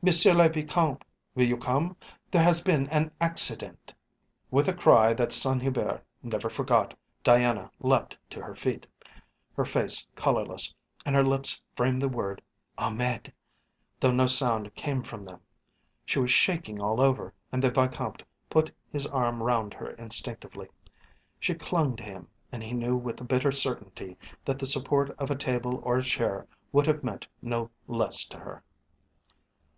"Monsieur 0.00 0.32
le 0.32 0.48
Vicomte! 0.48 1.02
Will 1.34 1.48
you 1.48 1.56
come? 1.56 1.96
There 2.30 2.44
has 2.44 2.60
been 2.60 2.86
an 2.90 3.10
accident." 3.20 3.92
With 4.48 4.68
a 4.68 4.72
cry 4.72 5.12
that 5.14 5.32
Saint 5.32 5.60
Hubert 5.62 6.04
never 6.22 6.48
forgot 6.48 6.94
Diana 7.24 7.72
leaped 7.80 8.16
to 8.30 8.40
her 8.40 8.54
feet, 8.54 8.86
her 9.56 9.64
face 9.64 10.06
colourless, 10.14 10.72
and 11.04 11.16
her 11.16 11.24
lips 11.24 11.60
framed 11.74 12.00
the 12.00 12.08
word 12.08 12.40
"Ahmed," 12.78 13.32
though 13.98 14.12
no 14.12 14.28
sound 14.28 14.72
came 14.76 15.02
from 15.02 15.24
them. 15.24 15.40
She 16.06 16.20
was 16.20 16.30
shaking 16.30 16.80
all 16.80 17.00
over, 17.00 17.34
and 17.50 17.60
the 17.60 17.72
Vicomte 17.72 18.22
put 18.48 18.70
his 18.92 19.08
arm 19.08 19.42
round 19.42 19.74
her 19.74 19.90
instinctively. 19.90 20.68
She 21.40 21.54
clung 21.54 21.96
to 21.96 22.04
him, 22.04 22.28
and 22.52 22.62
he 22.62 22.72
knew 22.72 22.94
with 22.94 23.20
a 23.20 23.24
bitter 23.24 23.50
certainty 23.50 24.16
that 24.44 24.60
the 24.60 24.66
support 24.66 25.10
of 25.18 25.28
a 25.28 25.34
table 25.36 25.80
or 25.82 25.98
a 25.98 26.04
chair 26.04 26.46
would 26.70 26.86
have 26.86 27.02
meant 27.02 27.26
no 27.42 27.68
less 27.88 28.24
to 28.26 28.38
her. 28.38 28.62